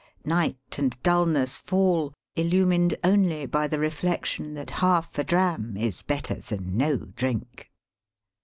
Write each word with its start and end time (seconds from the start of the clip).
Night 0.25 0.79
and 0.79 0.97
dulness 1.03 1.59
fall 1.59 2.11
illumined 2.35 2.95
only 3.03 3.45
by 3.45 3.67
the 3.67 3.77
reflection 3.77 4.55
that 4.55 4.71
half 4.81 5.15
a 5.19 5.23
dram 5.23 5.77
is 5.77 6.01
better 6.01 6.33
than 6.33 6.75
no 6.75 6.97
drink. 6.97 7.69